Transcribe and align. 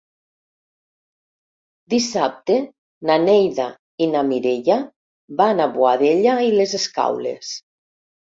Dissabte 1.93 2.55
na 3.09 3.17
Neida 3.25 3.67
i 4.05 4.09
na 4.15 4.25
Mireia 4.31 4.79
van 5.43 5.63
a 5.67 5.69
Boadella 5.77 6.35
i 6.49 6.51
les 6.57 6.75
Escaules. 6.81 7.55